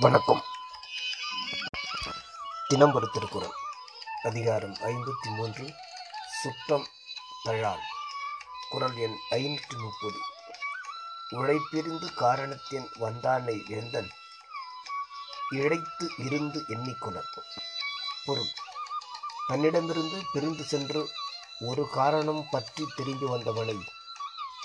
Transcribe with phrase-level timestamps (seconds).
[0.00, 0.42] வணக்கம்.
[2.68, 3.52] தினம் ஒரு திருக்குறள்.
[4.22, 5.74] அதிகாரம் ஐம்பத்தி மூன்று
[6.42, 6.86] சுத்தம்
[7.42, 7.80] தழால்.
[8.70, 10.18] குரல் எண் ஐநூற்றி முப்பது.
[11.30, 14.10] உழைப்பிருந்து காரணத்தின் வந்தானை வேந்தன்
[15.50, 17.32] இழைத்து இருந்து எண்ணிக்கொணர்
[18.24, 18.52] பொருள்.
[19.46, 21.08] தன்னிடமிருந்து பிரிந்து சென்று
[21.60, 23.78] ஒரு காரணம் பற்றி திரும்பி வந்தவனை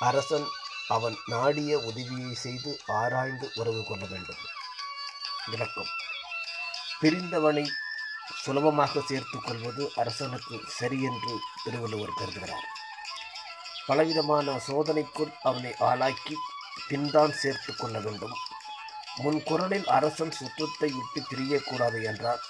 [0.00, 0.46] அரசன்
[0.88, 4.62] அவன் நாடிய உதவியை செய்து ஆராய்ந்து உறவு கொள்ள வேண்டும்.
[5.46, 5.90] விளக்கம்.
[7.00, 7.64] பிரிந்தவனை
[8.42, 12.66] சுலபமாக சேர்த்துக் கொள்வது அரசனுக்கு சரியென்று திருவள்ளுவர் கருதுகிறார்.
[13.86, 16.36] பலவிதமான சோதனைக்குள் அவனை ஆளாக்கி
[16.88, 18.32] பின்தான் சேர்த்து கொள்ள வேண்டும்.
[19.16, 22.40] முன் குரலில் அரசன் சுற்றத்தை விட்டு பிரியக்கூடாது என்றார்.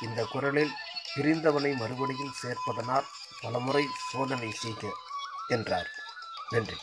[0.00, 0.72] இந்த குரலில்
[1.16, 3.06] பிரிந்தவனை மறுபடியும் சேர்ப்பதனால்
[3.40, 4.92] பலமுறை சோதனை செய்க
[5.48, 5.88] என்றார்.
[6.48, 6.76] நன்றி.